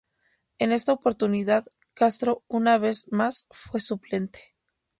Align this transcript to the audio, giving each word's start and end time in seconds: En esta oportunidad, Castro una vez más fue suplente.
En 0.57 0.71
esta 0.71 0.93
oportunidad, 0.93 1.67
Castro 1.93 2.43
una 2.47 2.79
vez 2.79 3.05
más 3.11 3.45
fue 3.51 3.79
suplente. 3.81 4.55